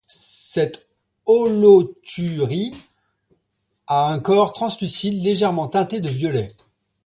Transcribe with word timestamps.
Cette 0.07 0.89
holothurie 1.27 2.73
a 3.85 4.07
un 4.09 4.17
corps 4.19 4.51
translucide, 4.51 5.21
légèrement 5.23 5.67
teinté 5.67 5.99
de 5.99 6.09
violet. 6.09 6.47